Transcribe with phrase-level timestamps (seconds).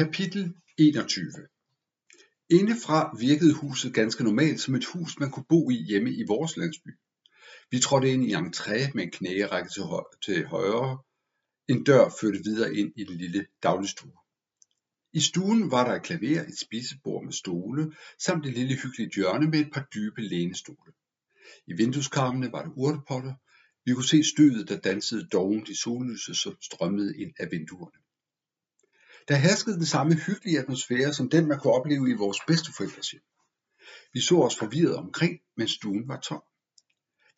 [0.00, 1.32] Kapitel 21
[2.50, 6.56] Indefra virkede huset ganske normalt som et hus, man kunne bo i hjemme i vores
[6.56, 6.88] landsby.
[7.70, 10.98] Vi trådte ind i entré med en knægerække til, høj- til højre.
[11.68, 14.12] En dør førte videre ind i den lille dagligstue.
[15.12, 19.50] I stuen var der et klaver, et spisebord med stole, samt et lille hyggeligt hjørne
[19.50, 20.92] med et par dybe lænestole.
[21.66, 23.34] I vindueskarmene var der urtepotter.
[23.84, 28.09] Vi kunne se støvet, der dansede dovent i sollyset, som strømmede ind af vinduerne.
[29.28, 33.22] Der herskede den samme hyggelige atmosfære som den, man kunne opleve i vores bedsteforældres hjem.
[34.12, 36.42] Vi så os forvirret omkring, men stuen var tom.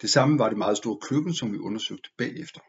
[0.00, 2.60] Det samme var det meget store køkken, som vi undersøgte bagefter.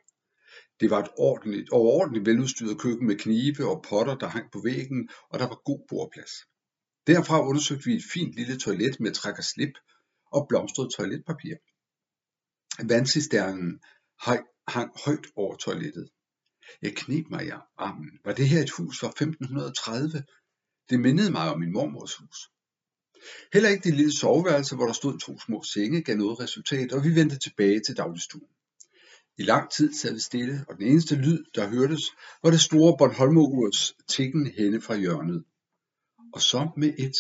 [0.80, 5.10] Det var et ordentligt, overordentligt veludstyret køkken med knive og potter, der hang på væggen,
[5.30, 6.32] og der var god bordplads.
[7.08, 9.74] Derfra undersøgte vi et fint lille toilet med træk og slip
[10.32, 11.56] og blomstret toiletpapir.
[12.88, 13.80] Vandcisternen
[14.68, 16.10] hang højt over toilettet.
[16.82, 18.20] Jeg kneb mig i armen.
[18.26, 20.24] Var det her et hus fra 1530?
[20.90, 22.50] Det mindede mig om min mormors hus.
[23.54, 27.04] Heller ikke det lille soveværelse, hvor der stod to små senge, gav noget resultat, og
[27.04, 28.50] vi vendte tilbage til dagligstuen.
[29.38, 32.04] I lang tid sad vi stille, og den eneste lyd, der hørtes,
[32.44, 35.44] var det store Bornholmerurs tikken henne fra hjørnet.
[36.34, 37.16] Og så med et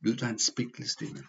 [0.00, 1.22] lød der en spinkel stemme.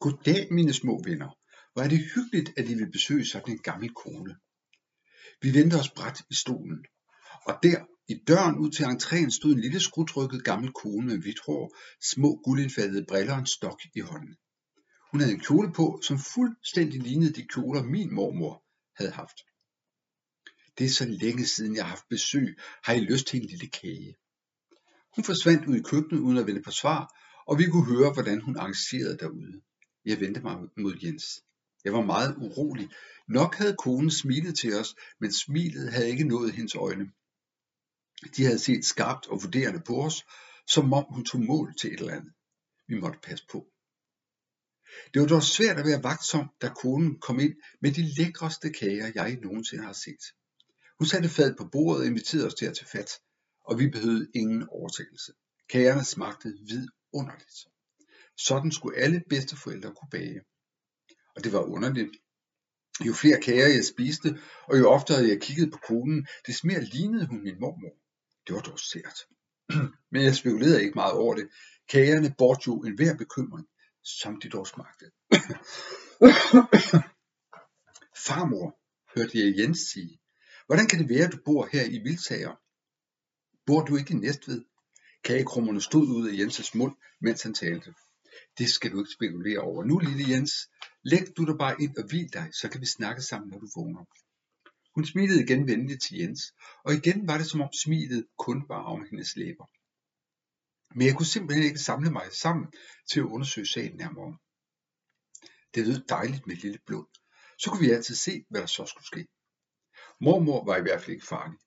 [0.00, 1.38] Goddag, mine små venner.
[1.72, 4.36] Hvor er det hyggeligt, at I vil besøge sådan en gammel kone.
[5.42, 6.84] Vi vendte os bræt i stolen,
[7.46, 11.40] og der i døren ud til entréen stod en lille skrutrykket gammel kone med hvidt
[11.46, 11.76] hår,
[12.12, 14.36] små guldindfattede briller og en stok i hånden.
[15.10, 18.62] Hun havde en kjole på, som fuldstændig lignede de kjoler, min mormor
[18.96, 19.38] havde haft.
[20.78, 22.56] Det er så længe siden, jeg har haft besøg.
[22.84, 24.14] Har I lyst til en lille kage?
[25.14, 27.00] Hun forsvandt ud i køkkenet uden at vende på svar,
[27.48, 29.62] og vi kunne høre, hvordan hun arrangerede derude.
[30.04, 31.24] Jeg vendte mig mod Jens.
[31.86, 32.88] Jeg var meget urolig.
[33.28, 37.06] Nok havde konen smilet til os, men smilet havde ikke nået hendes øjne.
[38.36, 40.24] De havde set skarpt og vurderende på os,
[40.68, 42.32] som om hun tog mål til et eller andet.
[42.88, 43.66] Vi måtte passe på.
[45.14, 49.12] Det var dog svært at være vagtsom, da konen kom ind med de lækreste kager,
[49.14, 50.24] jeg nogensinde har set.
[50.98, 53.10] Hun satte fad på bordet og inviterede os til at tage fat,
[53.64, 55.32] og vi behøvede ingen overtagelse.
[55.68, 57.58] Kagerne smagte vidunderligt.
[58.36, 60.40] Sådan skulle alle bedsteforældre kunne bage.
[61.36, 62.10] Og det var underligt.
[63.06, 64.38] Jo flere kager jeg spiste,
[64.68, 67.94] og jo oftere jeg kiggede på konen, des mere lignede hun min mormor.
[68.46, 69.18] Det var dog sært.
[70.12, 71.48] Men jeg spekulerede ikke meget over det.
[71.88, 73.66] Kagerne bort jo enhver bekymring,
[74.04, 75.04] som de dog smagte.
[78.26, 78.78] Farmor,
[79.16, 80.20] hørte jeg Jens sige.
[80.66, 82.54] Hvordan kan det være, at du bor her i Vildsager?
[83.66, 84.64] Bor du ikke i Næstved?
[85.24, 87.94] Kagekrummerne stod ud af Jenses mund, mens han talte.
[88.58, 89.84] Det skal du ikke spekulere over.
[89.84, 90.52] Nu, lille Jens,
[91.02, 93.68] læg du dig bare ind og hvil dig, så kan vi snakke sammen, når du
[93.76, 94.04] vågner.
[94.94, 96.42] Hun smilede igen venligt til Jens,
[96.84, 99.66] og igen var det som om smilet kun var om hendes læber.
[100.96, 102.66] Men jeg kunne simpelthen ikke samle mig sammen
[103.10, 104.38] til at undersøge sagen nærmere.
[105.74, 107.06] Det lød dejligt med lille blod.
[107.58, 109.26] Så kunne vi altid se, hvad der så skulle ske.
[110.20, 111.58] Mormor var i hvert fald ikke farlig.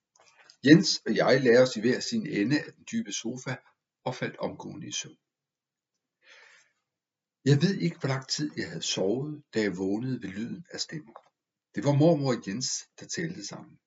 [0.66, 3.56] Jens og jeg lagde os i hver sin ende af den dybe sofa
[4.04, 5.18] og faldt omgående i søvn.
[7.46, 10.80] Jeg ved ikke, hvor lang tid jeg havde sovet, da jeg vågnede ved lyden af
[10.80, 11.14] stemmer.
[11.76, 12.70] Det var mormor og Jens,
[13.00, 13.80] der talte sammen.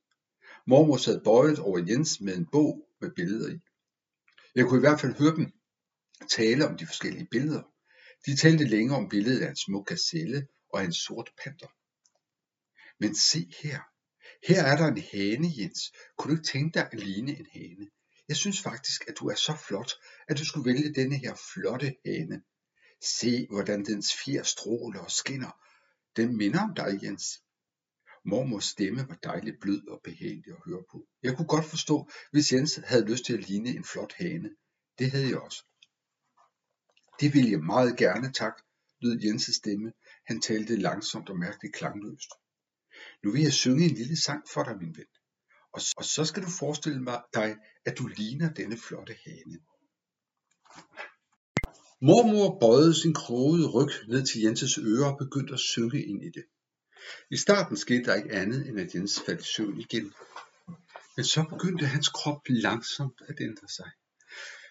[0.67, 3.59] Mormor sad bøjet over Jens med en bog med billeder i.
[4.55, 5.53] Jeg kunne i hvert fald høre dem
[6.31, 7.63] tale om de forskellige billeder.
[8.27, 11.69] De talte længere om billedet af en smuk gazelle og en sort panter.
[13.01, 13.81] Men se her.
[14.49, 15.93] Her er der en hane, Jens.
[16.19, 17.91] Kunne du ikke tænke dig at ligne en hane?
[18.29, 19.93] Jeg synes faktisk, at du er så flot,
[20.29, 22.43] at du skulle vælge denne her flotte hane.
[23.05, 25.51] Se, hvordan dens fjer stråler og skinner.
[26.17, 27.43] Den minder om dig, Jens.
[28.25, 31.07] Mormors stemme var dejligt blød og behagelig at høre på.
[31.23, 34.51] Jeg kunne godt forstå, hvis Jens havde lyst til at ligne en flot hane.
[34.99, 35.65] Det havde jeg også.
[37.21, 38.63] Det ville jeg meget gerne, tak,
[39.01, 39.93] lød Jenses stemme.
[40.27, 42.31] Han talte langsomt og mærkeligt klangløst.
[43.25, 45.07] Nu vil jeg synge en lille sang for dig, min ven.
[45.73, 49.59] Og, og så skal du forestille mig dig, at du ligner denne flotte hane.
[52.05, 56.31] Mormor bøjede sin krogede ryg ned til Jenses øre og begyndte at synge ind i
[56.37, 56.45] det.
[57.31, 60.13] I starten skete der ikke andet, end at Jens faldt i søvn igen.
[61.17, 63.91] Men så begyndte hans krop langsomt at ændre sig.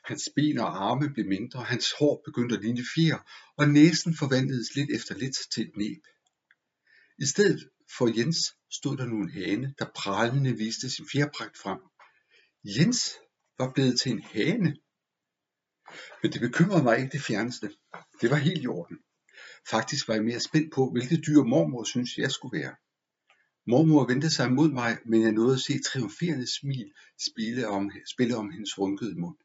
[0.04, 3.19] Hans ben og arme blev mindre, hans hår begyndte at ligne fjer,
[3.57, 6.04] og næsen forvandledes lidt efter lidt til et næb.
[7.19, 11.80] I stedet for Jens stod der nu en hane, der prallende viste sin fjerpragt frem.
[12.63, 13.16] Jens
[13.57, 14.77] var blevet til en hane.
[16.24, 17.72] Men det bekymrede mig ikke det fjerneste.
[18.22, 18.98] Det var helt i orden.
[19.70, 22.76] Faktisk var jeg mere spændt på, hvilket dyr mormor synes jeg skulle være.
[23.68, 26.94] Mormor vendte sig mod mig, men jeg nåede at se triumferende smil
[27.30, 29.38] spille om, spille om hendes rynkede mund.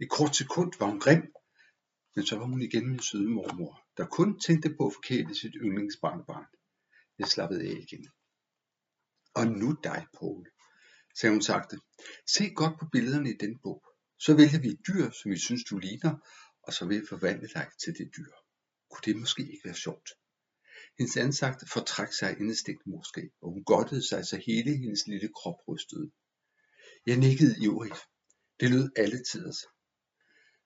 [0.00, 1.32] Et kort sekund var hun grim,
[2.14, 5.54] men så var hun igen min søde mormor, der kun tænkte på at forkæle sit
[5.62, 6.46] yndlingsbarnbarn.
[7.18, 8.08] Jeg slappede af igen.
[9.34, 10.46] Og nu dig, Paul,
[11.14, 11.78] sagde hun sagte.
[12.26, 13.93] Se godt på billederne i den bog.
[14.18, 16.14] Så vælger vi et dyr, som vi synes, du ligner,
[16.62, 18.32] og så vil vi forvandle dig til det dyr.
[18.90, 20.08] Kunne det måske ikke være sjovt?
[20.98, 25.68] Hendes ansigt fortræk sig indestængt morskab, og hun godtede sig, så hele hendes lille krop
[25.68, 26.10] rystede.
[27.06, 27.98] Jeg nikkede ivrigt.
[28.60, 29.66] Det lød alle tiders.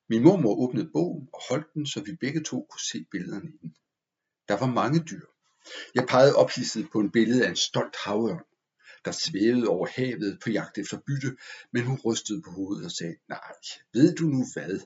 [0.08, 3.58] Min mormor åbnede bogen og holdt den, så vi begge to kunne se billederne i
[3.62, 3.76] den.
[4.48, 5.26] Der var mange dyr.
[5.94, 8.44] Jeg pegede ophidset på en billede af en stolt havørn,
[9.08, 11.36] der svævede over havet på jagt efter bytte,
[11.72, 13.52] men hun rystede på hovedet og sagde, nej,
[13.92, 14.80] ved du nu hvad,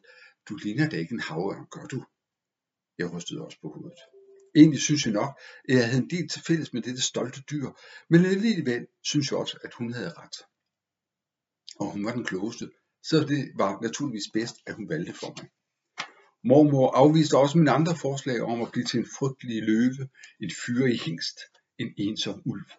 [0.48, 2.04] du ligner da ikke en havørn, gør du?
[2.98, 4.00] Jeg rystede også på hovedet.
[4.54, 7.68] Egentlig synes jeg nok, at jeg havde en del til fælles med dette stolte dyr,
[8.10, 10.36] men alligevel synes jeg også, at hun havde ret.
[11.80, 12.70] Og hun var den klogeste,
[13.02, 15.48] så det var naturligvis bedst, at hun valgte for mig.
[16.44, 20.08] Mormor afviste også mine andre forslag om at blive til en frygtelig løve,
[20.40, 21.38] en fyre i hængst,
[21.78, 22.70] en ensom ulv.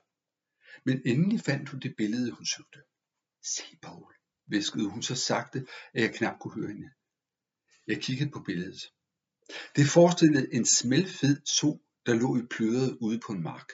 [0.85, 2.79] Men endelig fandt hun det billede, hun søgte.
[3.43, 4.13] Se, Paul,
[4.47, 6.89] viskede hun så sagte, at jeg knap kunne høre hende.
[7.87, 8.81] Jeg kiggede på billedet.
[9.75, 13.69] Det forestillede en smelfed so, der lå i pløret ude på en mark.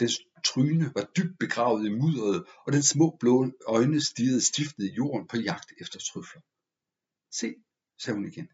[0.00, 4.86] Dens tryne var dybt begravet i mudderet, og den små blå øjne stirrede stift ned
[4.86, 6.42] i jorden på jagt efter trøfler.
[7.30, 7.54] Se,
[7.98, 8.48] sagde hun igen.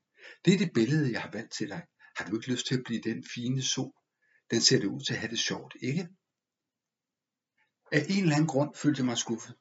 [0.45, 1.83] Det er det billede, jeg har valgt til dig.
[2.17, 3.95] Har du ikke lyst til at blive den fine so?
[4.51, 6.09] Den ser det ud til at have det sjovt, ikke?
[7.93, 9.55] Af en eller anden grund følte jeg mig skuffet.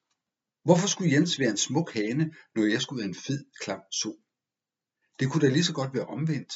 [0.63, 4.11] Hvorfor skulle Jens være en smuk hane, når jeg skulle være en fed, klam so?
[5.19, 6.53] Det kunne da lige så godt være omvendt.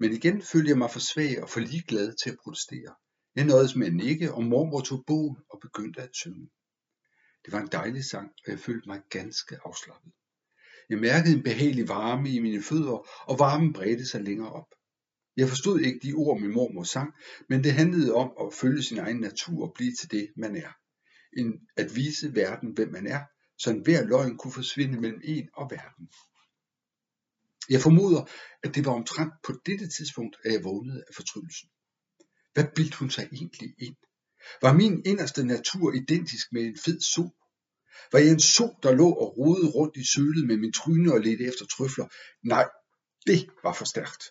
[0.00, 2.94] Men igen følte jeg mig for svag og for ligeglad til at protestere.
[3.36, 6.50] Jeg nåede med at nikke, og mormor tog bogen og begyndte at synge.
[7.44, 10.12] Det var en dejlig sang, og jeg følte mig ganske afslappet.
[10.88, 12.98] Jeg mærkede en behagelig varme i mine fødder,
[13.30, 14.74] og varmen bredte sig længere op.
[15.38, 17.12] Jeg forstod ikke de ord, min mormor sang,
[17.48, 20.72] men det handlede om at følge sin egen natur og blive til det, man er.
[21.36, 23.22] En, at vise verden, hvem man er,
[23.58, 26.08] så enhver løgn kunne forsvinde mellem en og verden.
[27.70, 28.22] Jeg formoder,
[28.62, 31.68] at det var omtrent på dette tidspunkt, at jeg vågnede af fortryllelsen.
[32.54, 33.96] Hvad bildte hun sig egentlig ind?
[34.62, 37.24] Var min inderste natur identisk med en fed so?
[38.12, 41.20] Var jeg en so, der lå og rodede rundt i sølet med min tryne og
[41.20, 42.06] ledte efter trøfler?
[42.42, 42.68] Nej,
[43.26, 44.24] det var for stærkt.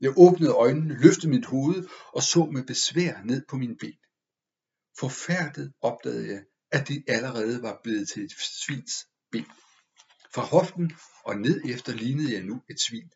[0.00, 3.98] Jeg åbnede øjnene, løftede mit hoved og så med besvær ned på mine ben.
[4.98, 8.32] Forfærdet opdagede jeg, at det allerede var blevet til et
[8.64, 9.46] svins ben.
[10.34, 10.92] Fra hoften
[11.24, 13.10] og ned efter lignede jeg nu et svin.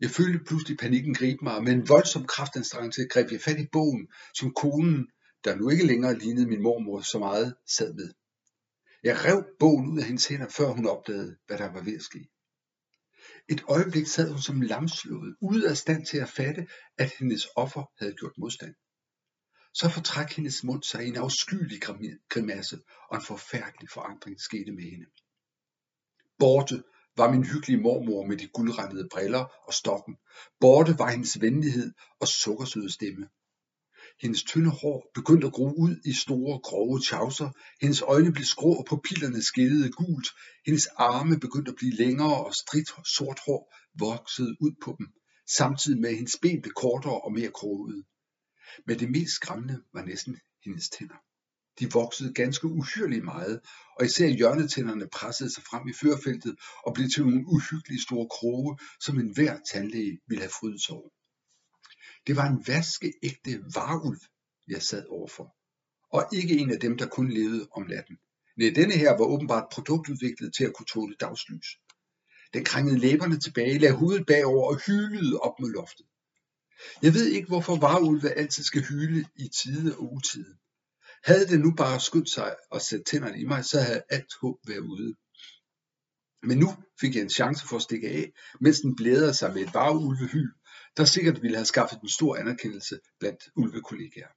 [0.00, 3.66] Jeg følte pludselig panikken gribe mig, og med en voldsom kraftanstrengelse greb jeg fat i
[3.72, 5.08] bogen, som konen,
[5.44, 8.12] der nu ikke længere lignede min mormor så meget, sad med.
[9.02, 12.02] Jeg rev bogen ud af hendes hænder, før hun opdagede, hvad der var ved at
[12.02, 12.28] ske.
[13.48, 16.66] Et øjeblik sad hun som lamslået, ude af stand til at fatte,
[16.98, 18.74] at hendes offer havde gjort modstand.
[19.74, 21.80] Så fortræk hendes mund sig i en afskyelig
[22.28, 22.78] grimasse,
[23.10, 25.06] og en forfærdelig forandring skete med hende.
[26.38, 26.82] Borte
[27.16, 30.16] var min hyggelige mormor med de guldrendede briller og stokken.
[30.60, 33.28] Borte var hendes venlighed og sukkersøde stemme.
[34.22, 37.50] Hendes tynde hår begyndte at gro ud i store, grove tjavser.
[37.80, 40.28] Hendes øjne blev skrå, og pupillerne skillede gult.
[40.66, 45.06] Hendes arme begyndte at blive længere, og stridt sort hår voksede ud på dem,
[45.58, 48.04] samtidig med at hendes ben blev kortere og mere kroget.
[48.86, 51.20] Men det mest skræmmende var næsten hendes tænder.
[51.78, 53.60] De voksede ganske uhyrligt meget,
[53.98, 56.54] og især hjørnetænderne pressede sig frem i førfeltet
[56.86, 61.10] og blev til nogle uhyggelige store kroge, som enhver tandlæge ville have frydet sig over.
[62.26, 64.20] Det var en vaskeægte varulv,
[64.68, 65.56] jeg sad overfor,
[66.12, 68.18] og ikke en af dem, der kun levede om natten.
[68.56, 71.66] Nej, denne her var åbenbart produktudviklet til at kunne tåle dagslys.
[72.54, 76.06] Den krængede læberne tilbage, lagde hovedet bagover og hylede op mod loftet.
[77.02, 80.56] Jeg ved ikke, hvorfor varulve altid skal hyle i tide og utide.
[81.24, 84.58] Havde det nu bare skyndt sig og sat tænderne i mig, så havde alt håb
[84.66, 85.14] været ude.
[86.42, 89.62] Men nu fik jeg en chance for at stikke af, mens den blæder sig med
[89.62, 90.50] et varulvehyl,
[90.96, 94.32] der sikkert ville have skaffet en stor anerkendelse blandt ulvekollegaer.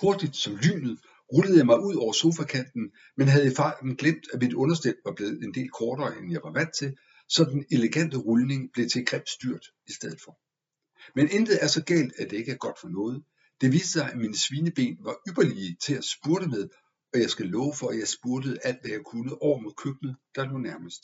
[0.00, 0.98] Hurtigt som lynet
[1.32, 5.12] rullede jeg mig ud over sofakanten, men havde i farten glemt, at mit understel var
[5.12, 6.96] blevet en del kortere, end jeg var vant til,
[7.28, 10.38] så den elegante rulning blev til grimt styrt i stedet for.
[11.16, 13.24] Men intet er så galt, at det ikke er godt for noget,
[13.60, 16.68] det viste sig, at mine svineben var ypperlige til at spurte med,
[17.12, 20.16] og jeg skal love for, at jeg spurtede alt, hvad jeg kunne over mod køkkenet,
[20.34, 21.02] der lå nærmest.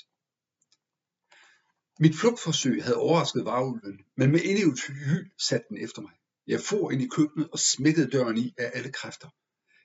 [2.02, 6.12] Mit flugtforsøg havde overrasket varulven, men med endnu hyl satte den efter mig.
[6.46, 9.28] Jeg for ind i køkkenet og smækkede døren i af alle kræfter.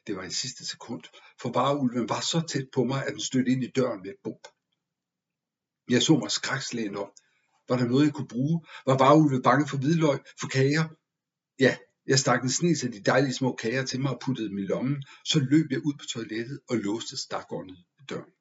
[0.08, 1.04] Det var i sidste sekund,
[1.42, 4.16] for varulven var så tæt på mig, at den stødte ind i døren med et
[4.24, 4.48] bump.
[5.90, 7.12] Jeg så mig skrækslægen op.
[7.70, 8.66] Var der noget, jeg kunne bruge?
[8.86, 10.86] Var varulven bange for hvidløg, for kager?
[11.60, 14.58] Ja, jeg stak en snes af de dejlige små kager til mig og puttede dem
[14.58, 18.32] i lommen, så løb jeg ud på toilettet og låste stakåndet i døren.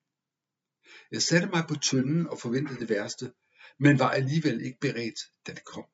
[1.11, 3.33] Jeg satte mig på tønden og forventede det værste,
[3.81, 5.85] men var alligevel ikke beredt, da det kom.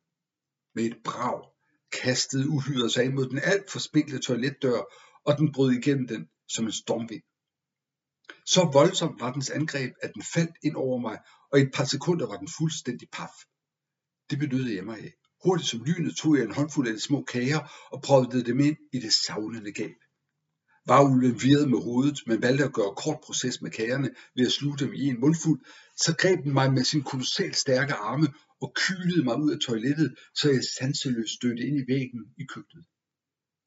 [0.75, 1.43] Med et brag
[2.03, 4.83] kastede uhyret sig imod mod den alt for spinkle toiletdør,
[5.25, 7.23] og den brød igennem den som en stormvind.
[8.47, 11.19] Så voldsomt var dens angreb, at den faldt ind over mig,
[11.53, 13.35] og i et par sekunder var den fuldstændig paf.
[14.31, 15.13] Det benyttede jeg mig af.
[15.45, 18.77] Hurtigt som lynet tog jeg en håndfuld af de små kager og prøvede dem ind
[18.93, 19.97] i det savnende gab.
[20.87, 24.79] Varulven virrede med hovedet, men valgte at gøre kort proces med kagerne ved at sluge
[24.79, 25.61] dem i en mundfuld,
[26.05, 28.29] så greb den mig med sin kolossalt stærke arme
[28.63, 32.87] og kylede mig ud af toilettet, så jeg sanseløst stødte ind i væggen i køkkenet.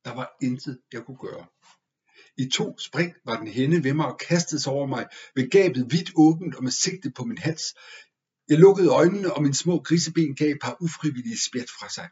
[0.06, 1.46] Der var intet, jeg kunne gøre.
[2.38, 5.92] I to spring var den henne ved mig og kastede sig over mig med gabet
[5.92, 7.66] vidt åbent og med sigte på min hals.
[8.50, 12.10] Jeg lukkede øjnene, og min små griseben gav et par ufrivillige spjæt fra sig.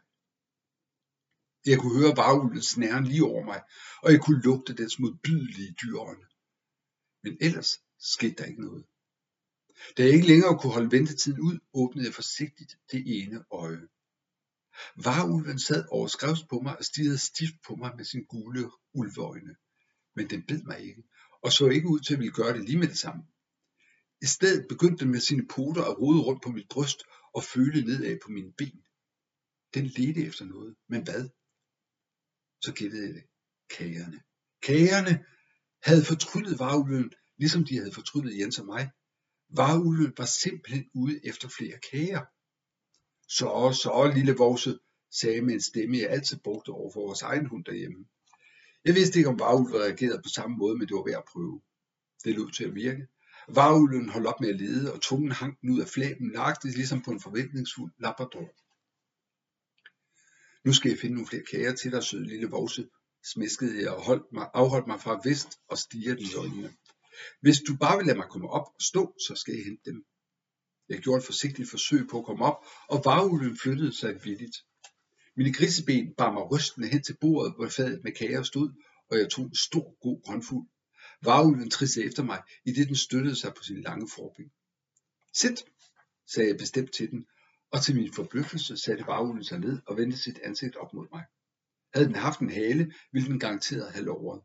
[1.70, 3.60] Jeg kunne høre varulvens snæren lige over mig,
[4.02, 6.26] og jeg kunne lugte dens modbydelige dyreånde.
[7.24, 8.84] Men ellers skete der ikke noget.
[9.96, 13.88] Da jeg ikke længere kunne holde ventetiden ud, åbnede jeg forsigtigt det ene øje.
[14.96, 19.54] Varulven sad overskrevs på mig og stirrede stift på mig med sin gule ulveøjne.
[20.16, 21.02] Men den bed mig ikke,
[21.42, 23.22] og så ikke ud til at ville gøre det lige med det samme.
[24.22, 27.02] I stedet begyndte den med sine poter at rode rundt på mit bryst
[27.34, 28.82] og føle nedad på mine ben.
[29.74, 31.28] Den ledte efter noget, men hvad?
[32.64, 33.24] Så gættede jeg det.
[33.70, 34.20] Kagerne.
[34.62, 35.24] Kagerne
[35.82, 38.90] havde fortryllet varulven, ligesom de havde fortryllet Jens og mig.
[39.56, 42.24] Varulven var simpelthen ude efter flere kager.
[43.28, 44.78] Så, så, lille vorse,
[45.10, 48.04] sagde med en stemme, jeg altid brugte over for vores egen hund derhjemme.
[48.84, 51.60] Jeg vidste ikke, om varulven reagerede på samme måde, men det var værd at prøve.
[52.24, 53.06] Det lød til at virke.
[53.48, 57.10] Varulven holdt op med at lede, og tungen hang ud af flæben, nøjagtigt ligesom på
[57.10, 58.48] en forventningsfuld labrador.
[60.64, 62.88] Nu skal jeg finde nogle flere kager til dig, søde lille vovse,
[63.24, 66.74] smiskede jeg og holdt mig, afholdt mig fra vest og stiger den i øjnene.
[67.40, 70.04] Hvis du bare vil lade mig komme op og stå, så skal jeg hente dem.
[70.88, 74.56] Jeg gjorde et forsigtigt forsøg på at komme op, og varulven flyttede sig villigt.
[75.36, 78.70] Mine griseben bar mig rystende hen til bordet, hvor fadet med kager stod,
[79.10, 80.66] og jeg tog en stor, god håndfuld.
[81.22, 84.50] Varulven trissede efter mig, i det den støttede sig på sin lange forben.
[85.34, 85.64] Sit,
[86.26, 87.26] sagde jeg bestemt til den,
[87.70, 91.24] og til min forbløffelse satte varulven sig ned og vendte sit ansigt op mod mig.
[91.94, 94.42] Havde den haft en hale, ville den garanteret have lovret.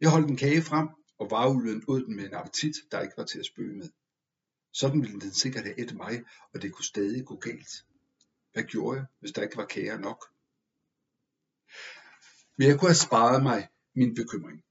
[0.00, 0.88] Jeg holdt en kage frem,
[1.20, 3.88] og varulven åd den med en appetit, der ikke var til at spøge med.
[4.72, 7.84] Sådan ville den sikkert have et mig, og det kunne stadig gå galt.
[8.52, 10.24] Hvad gjorde jeg, hvis der ikke var kager nok?
[12.56, 14.64] Men jeg kunne have sparet mig min bekymring.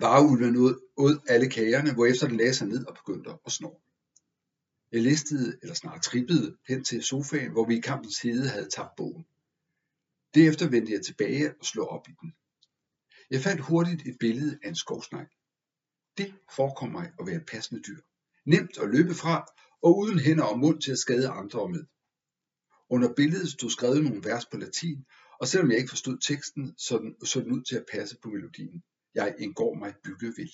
[0.00, 0.56] Varulven
[0.96, 3.80] åd alle kagerne, hvorefter den lagde sig ned og begyndte at snore.
[4.92, 8.96] Jeg listede, eller snarere trippede, hen til sofaen, hvor vi i kampens hede havde tabt
[8.96, 9.26] bogen.
[10.34, 12.34] Derefter vendte jeg tilbage og slog op i den.
[13.32, 15.30] Jeg fandt hurtigt et billede af en skovsnegl.
[16.18, 18.00] Det forekom mig at være et passende dyr.
[18.46, 19.36] Nemt at løbe fra,
[19.82, 21.84] og uden hænder og mund til at skade andre med.
[22.94, 25.04] Under billedet stod skrevet nogle vers på latin,
[25.40, 28.28] og selvom jeg ikke forstod teksten, så den, så den ud til at passe på
[28.28, 28.82] melodien.
[29.14, 30.52] Jeg indgår mig bygge vil.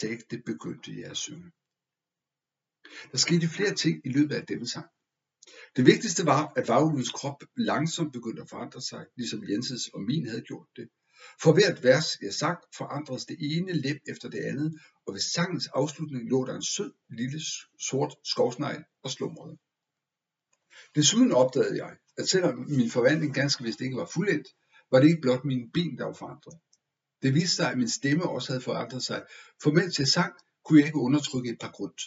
[0.00, 1.50] Sagte begyndte jeg at synge.
[3.12, 4.88] Der skete flere ting i løbet af denne sang.
[5.76, 10.26] Det vigtigste var, at varulvens krop langsomt begyndte at forandre sig, ligesom Jenses og min
[10.26, 10.88] havde gjort det.
[11.42, 15.66] For hvert vers, jeg sang, forandredes det ene lem efter det andet, og ved sangens
[15.66, 17.40] afslutning lå der en sød, lille,
[17.80, 19.58] sort skovsnegl og slumrede.
[20.94, 24.48] Desuden opdagede jeg, at selvom min forvandling ganske vist ikke var fuldendt,
[24.90, 26.58] var det ikke blot mine ben, der var forandret.
[27.22, 29.24] Det viste sig, at min stemme også havde forandret sig,
[29.62, 30.32] for mens jeg sang,
[30.64, 31.98] kunne jeg ikke undertrykke et par grund.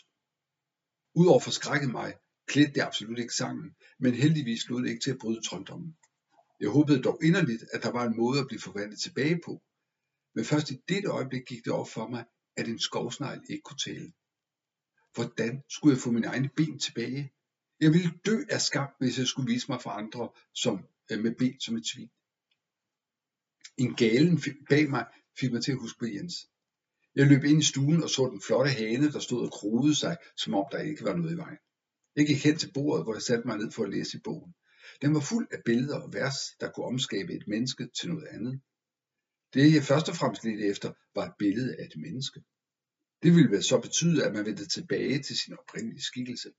[1.15, 2.13] Udover forskrækket mig,
[2.47, 5.97] klædte det absolut ikke sangen, men heldigvis lod det ikke til at bryde trolddommen.
[6.59, 9.61] Jeg håbede dog inderligt, at der var en måde at blive forvandlet tilbage på.
[10.35, 12.25] Men først i dette øjeblik gik det op for mig,
[12.57, 14.13] at en skovsnegl ikke kunne tale.
[15.13, 17.31] Hvordan skulle jeg få mine egne ben tilbage?
[17.79, 20.75] Jeg ville dø af skam, hvis jeg skulle vise mig for andre som,
[21.11, 22.09] øh, med ben som et svin.
[23.77, 25.05] En galen bag mig
[25.39, 26.35] fik mig til at huske på Jens.
[27.15, 30.17] Jeg løb ind i stuen og så den flotte hane, der stod og krogede sig,
[30.37, 31.57] som om der ikke var noget i vejen.
[32.15, 34.53] Jeg gik hen til bordet, hvor jeg satte mig ned for at læse i bogen.
[35.01, 38.61] Den var fuld af billeder og vers, der kunne omskabe et menneske til noget andet.
[39.53, 42.39] Det jeg først og fremmest ledte efter, var et billede af et menneske.
[43.23, 46.49] Det ville vel så betyde, at man vendte tilbage til sin oprindelige skikkelse.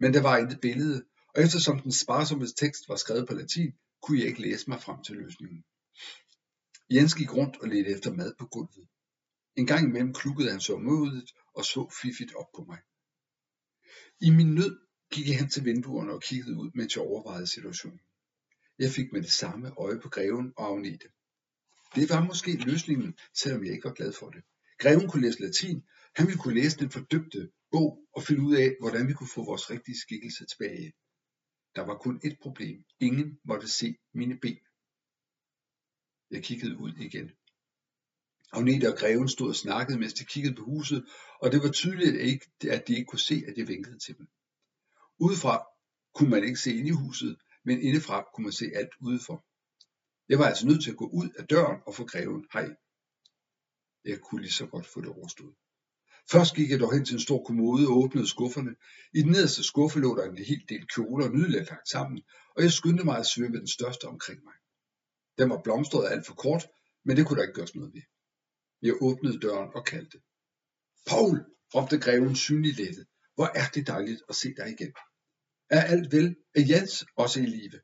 [0.00, 3.72] Men der var intet billede, og eftersom den sparsomme tekst var skrevet på latin,
[4.02, 5.64] kunne jeg ikke læse mig frem til løsningen.
[6.90, 8.88] Jens gik rundt og ledte efter mad på gulvet.
[9.56, 12.78] En gang imellem klukkede han så modet og så fiffigt op på mig.
[14.20, 14.78] I min nød
[15.12, 18.00] gik jeg hen til vinduerne og kiggede ud, mens jeg overvejede situationen.
[18.78, 21.08] Jeg fik med det samme øje på greven og Agnete.
[21.94, 24.42] Det var måske løsningen, selvom jeg ikke var glad for det.
[24.78, 25.82] Greven kunne læse latin,
[26.16, 29.44] han ville kunne læse den fordøbte bog og finde ud af, hvordan vi kunne få
[29.44, 30.92] vores rigtige skikkelse tilbage.
[31.76, 32.84] Der var kun et problem.
[33.00, 34.58] Ingen måtte se mine ben.
[36.30, 37.30] Jeg kiggede ud igen.
[38.52, 41.06] Agnete og greven stod og snakkede, mens de kiggede på huset,
[41.42, 44.28] og det var tydeligt, at de ikke kunne se, at jeg vinkede til dem.
[45.20, 45.66] Udefra
[46.14, 49.44] kunne man ikke se ind i huset, men indefra kunne man se alt udenfor.
[50.28, 52.68] Jeg var altså nødt til at gå ud af døren og få greven hej.
[54.04, 55.54] Jeg kunne lige så godt få det overstået.
[56.32, 58.74] Først gik jeg dog hen til en stor kommode og åbnede skufferne.
[59.14, 62.22] I den nederste skuffe lå der en hel del kjoler og nydeligt lagt sammen,
[62.56, 64.54] og jeg skyndte mig at svømme den største omkring mig.
[65.38, 66.64] Den var blomstret alt for kort,
[67.04, 68.02] men det kunne der ikke gøres noget ved.
[68.82, 70.18] Jeg åbnede døren og kaldte.
[71.06, 71.36] Paul,
[71.74, 73.06] råbte greven synligt lettet.
[73.34, 74.92] Hvor er det dejligt at se dig igen.
[75.70, 76.36] Er alt vel?
[76.54, 77.80] Er Jens også i live?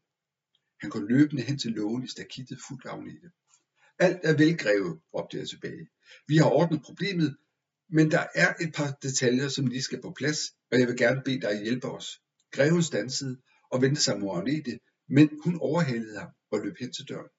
[0.80, 3.30] Han går løbende hen til lågen i stakittet fuldt Agnete.
[3.98, 5.88] Alt er velgreve, råbte jeg tilbage.
[6.28, 7.36] Vi har ordnet problemet,
[7.88, 10.38] men der er et par detaljer, som lige skal på plads,
[10.70, 12.20] og jeg vil gerne bede dig hjælpe os.
[12.50, 13.40] Greven stansede
[13.70, 14.78] og vendte sig mod Agnete,
[15.08, 17.30] men hun overhalede ham og løb hen til døren.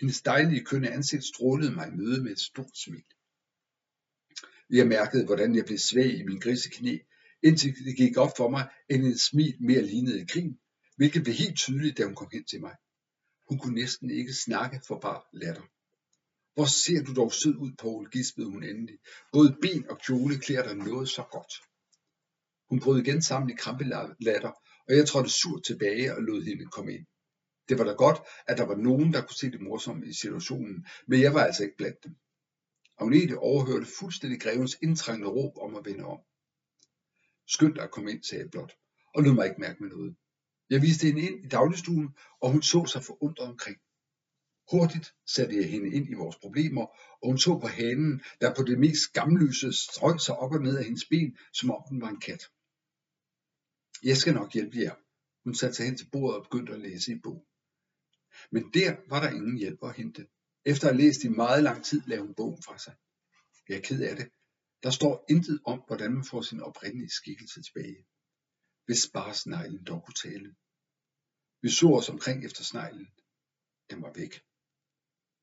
[0.00, 3.04] Hendes dejlige kønne ansigt strålede mig i møde med et stort smil.
[4.70, 6.98] Jeg mærkede, hvordan jeg blev svag i min grise knæ,
[7.44, 10.58] indtil det gik op for mig, at en smil mere lignede grin,
[10.96, 12.74] hvilket blev helt tydeligt, da hun kom hen til mig.
[13.48, 15.62] Hun kunne næsten ikke snakke for bare latter.
[16.54, 18.98] Hvor ser du dog sød ud, Paul, gispede hun endelig.
[19.32, 21.52] Både ben og kjole klæder dig noget så godt.
[22.70, 24.52] Hun brød igen sammen i krampelatter,
[24.88, 27.06] og jeg trådte surt tilbage og lod hende komme ind.
[27.68, 30.86] Det var da godt, at der var nogen, der kunne se det morsomme i situationen,
[31.08, 32.16] men jeg var altså ikke blandt dem.
[32.98, 36.18] Agnete overhørte fuldstændig grevens indtrængende råb om at vende om.
[37.46, 38.72] Skynd dig at komme ind, sagde jeg blot,
[39.14, 40.16] og lod mig ikke mærke med noget.
[40.70, 42.08] Jeg viste hende ind i dagligstuen,
[42.40, 43.78] og hun så sig forundret omkring.
[44.70, 46.86] Hurtigt satte jeg hende ind i vores problemer,
[47.22, 50.78] og hun så på hanen, der på det mest skamløse strøg sig op og ned
[50.78, 52.50] af hendes ben, som om den var en kat.
[54.02, 54.94] Jeg skal nok hjælpe jer.
[55.44, 57.46] Hun satte sig hen til bordet og begyndte at læse i bog.
[58.50, 60.26] Men der var der ingen hjælp at hente.
[60.64, 62.94] Efter at have læst i meget lang tid, lagde hun bogen fra sig.
[63.68, 64.30] Jeg er ked af det.
[64.84, 68.06] Der står intet om, hvordan man får sin oprindelige skikkelse tilbage.
[68.86, 70.54] Hvis bare sneglen dog kunne tale.
[71.62, 73.08] Vi så os omkring efter sneglen.
[73.90, 74.32] Den var væk.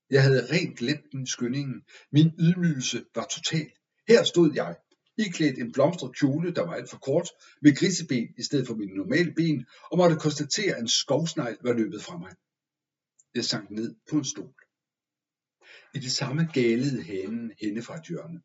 [0.10, 1.86] Jeg havde rent glemt min skyndingen.
[2.12, 3.72] Min ydmygelse var total.
[4.08, 4.76] Her stod jeg,
[5.18, 7.30] iklædt en blomstret kjole, der var alt for kort,
[7.62, 11.74] med griseben i stedet for mine normale ben, og måtte konstatere, at en skovsnegl var
[11.74, 12.34] løbet fra mig.
[13.36, 14.56] Jeg sank ned på en stol.
[15.96, 18.42] I det samme galede hanen hende fra et hjørne.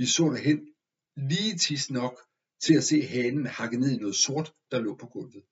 [0.00, 0.60] Vi så derhen
[1.16, 2.16] lige tis nok
[2.64, 5.42] til at se hanen hakke ned i noget sort, der lå på gulvet.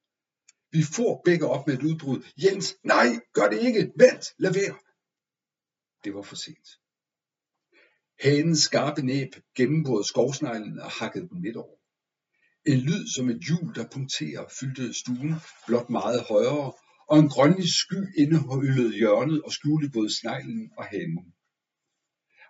[0.72, 2.18] Vi får begge op med et udbrud.
[2.42, 3.92] Jens, nej, gør det ikke.
[3.96, 4.78] Vent, lad være.
[6.04, 6.68] Det var for sent.
[8.20, 11.76] Hanens skarpe næb gennembrød skovsneglen og hakkede den midt over.
[12.66, 15.34] En lyd som et hjul, der punkterer, fyldte stuen,
[15.66, 16.72] blot meget højere,
[17.08, 21.34] og en grønlig sky indehøllede hjørnet og skjulte både sneglen og hanen.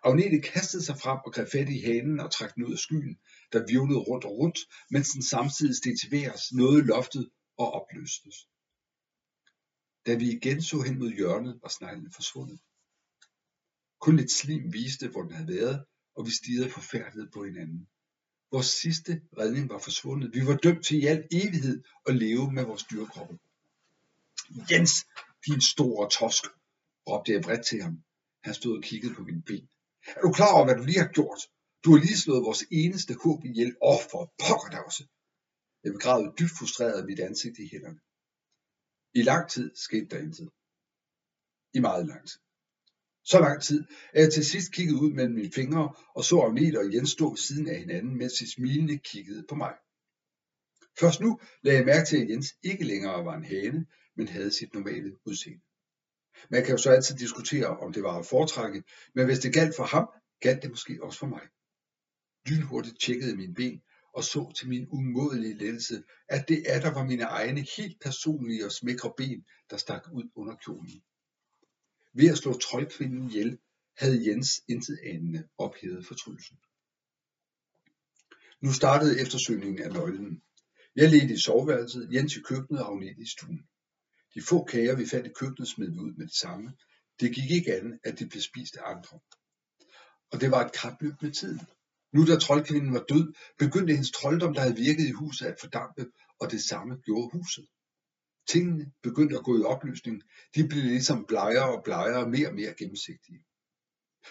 [0.04, 3.18] Agnete kastede sig frem og greb fat i hanen og trak den ud af skyen,
[3.52, 4.58] der virvlede rundt og rundt,
[4.90, 8.48] mens den samtidig steg til værs, nåede loftet og opløstes.
[10.06, 12.58] Da vi igen så hen mod hjørnet, var sneglen forsvundet.
[14.00, 15.84] Kun lidt slim viste, hvor den havde været,
[16.16, 17.88] og vi stirrede forfærdet på hinanden.
[18.52, 20.34] Vores sidste redning var forsvundet.
[20.34, 23.38] Vi var dømt til i al evighed at leve med vores dyrkroppe.
[24.70, 24.92] Jens,
[25.46, 26.44] din store tosk,
[27.08, 28.02] råbte jeg vredt til ham.
[28.44, 29.68] Han stod og kiggede på mine ben.
[30.16, 31.40] Er du klar over, hvad du lige har gjort?
[31.84, 33.76] Du har lige slået vores eneste håb ihjel.
[33.82, 35.04] Åh, oh, for pokker da også.
[35.84, 38.00] Jeg begravede dybt frustreret mit ansigt i hænderne.
[39.14, 40.48] I lang tid skete der intet.
[41.74, 42.40] I meget lang tid.
[43.24, 46.78] Så lang tid, at jeg til sidst kiggede ud mellem mine fingre og så Agnete
[46.78, 49.74] og Jens stå ved siden af hinanden, mens de smilende kiggede på mig.
[51.00, 54.52] Først nu lagde jeg mærke til, at Jens ikke længere var en hane, men havde
[54.52, 55.67] sit normale udseende.
[56.51, 58.83] Man kan jo så altid diskutere, om det var at foretrække,
[59.14, 60.09] men hvis det galt for ham,
[60.40, 61.42] galt det måske også for mig.
[62.46, 67.05] Lynhurtigt tjekkede mine ben og så til min umådelige lettelse, at det er der var
[67.05, 71.03] mine egne helt personlige og smækre ben, der stak ud under kjolen.
[72.12, 73.59] Ved at slå troldkvinden ihjel,
[73.96, 76.59] havde Jens intet anende ophævet fortrydelsen.
[78.61, 80.42] Nu startede eftersøgningen af nøglen.
[80.96, 83.68] Jeg ledte i soveværelset, Jens i køkkenet og Agnete i stuen.
[84.38, 86.72] De få kager, vi fandt i køkkenet, smed vi ud med det samme.
[87.20, 89.18] Det gik ikke andet, at de blev spist af andre.
[90.33, 91.61] Og det var et kapløb med tiden.
[92.12, 96.07] Nu da troldkvinden var død, begyndte hendes trolddom, der havde virket i huset, at fordampe,
[96.40, 97.66] og det samme gjorde huset.
[98.48, 100.22] Tingene begyndte at gå i opløsning.
[100.55, 103.44] De blev ligesom blegere og blegere og mere og mere gennemsigtige.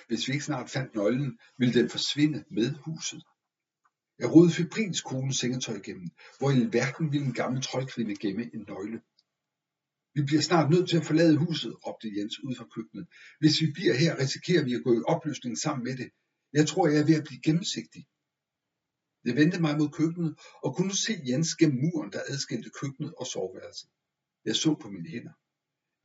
[0.08, 3.24] Hvis vi ikke snart fandt nøglen, ville den forsvinde med huset.
[4.20, 6.10] Jeg rodede Fibrins kones sengetøj igennem.
[6.39, 9.02] Hvor i verden ville en gammel troldkvinde gemme en nøgle?
[10.17, 13.08] Vi bliver snart nødt til at forlade huset, råbte Jens ud fra køkkenet.
[13.39, 16.10] Hvis vi bliver her, risikerer vi at gå i opløsning sammen med det.
[16.53, 18.03] Jeg tror, jeg er ved at blive gennemsigtig.
[19.25, 23.25] Jeg vendte mig mod køkkenet og kunne se Jens gennem muren, der adskilte køkkenet og
[23.27, 23.89] soveværelset.
[24.45, 25.34] Jeg så på mine hænder.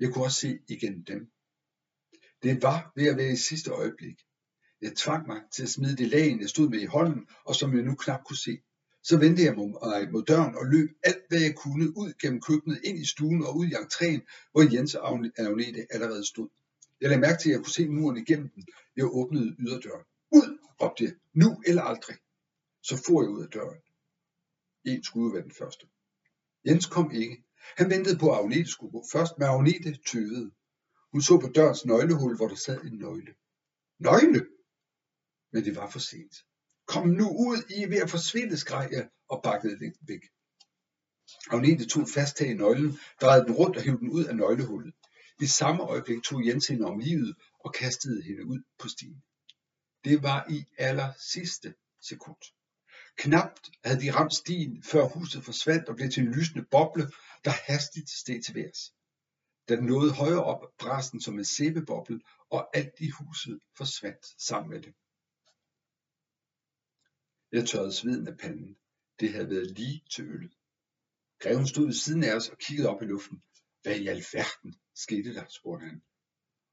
[0.00, 1.20] Jeg kunne også se igennem dem.
[2.42, 4.18] Det var ved at være i sidste øjeblik.
[4.80, 7.76] Jeg tvang mig til at smide det lagen, jeg stod med i hånden, og som
[7.76, 8.62] jeg nu knap kunne se.
[9.02, 12.80] Så vendte jeg mig mod døren og løb alt, hvad jeg kunne, ud gennem køkkenet,
[12.84, 16.48] ind i stuen og ud i entréen, hvor Jens og Agnete allerede stod.
[17.00, 18.64] Jeg lagde mærke til, at jeg kunne se muren igennem den.
[18.96, 20.04] Jeg åbnede yderdøren.
[20.30, 21.12] Ud, råbte jeg.
[21.34, 22.16] Nu eller aldrig.
[22.82, 23.80] Så for jeg ud af døren.
[24.84, 25.86] En skulle være den første.
[26.66, 27.44] Jens kom ikke.
[27.76, 30.50] Han ventede på, at Agnete skulle gå først, men Agnete tøvede.
[31.12, 33.34] Hun så på dørens nøglehul, hvor der sad en nøgle.
[33.98, 34.46] Nøgle!
[35.52, 36.34] Men det var for sent.
[36.86, 40.20] Kom nu ud, I er ved at forsvinde, skreg jeg og bakkede lidt væk.
[41.50, 44.94] Agnete tog fast tag i nøglen, drejede den rundt og hævde den ud af nøglehullet.
[45.40, 49.22] I samme øjeblik tog Jens hende om livet og kastede hende ud på stien.
[50.04, 52.36] Det var i aller sidste sekund.
[53.16, 57.10] Knapt havde de ramt stien, før huset forsvandt og blev til en lysende boble,
[57.44, 58.94] der hastigt steg til værs.
[59.68, 64.42] Da den nåede højere op, brast den som en sæbeboble, og alt i huset forsvandt
[64.42, 64.94] sammen med det.
[67.52, 68.76] Jeg tørrede sveden af panden.
[69.20, 70.52] Det havde været lige til øllet.
[71.38, 73.42] Greven stod ved siden af os og kiggede op i luften.
[73.82, 76.02] Hvad i alverden skete der, spurgte han.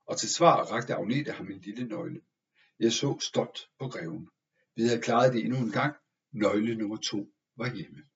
[0.05, 2.21] Og til svar rakte Agnete ham en lille nøgle.
[2.79, 4.29] Jeg så stolt på greven.
[4.75, 5.95] Vi havde klaret det endnu en gang.
[6.31, 8.08] Nøgle nummer to var hjemme.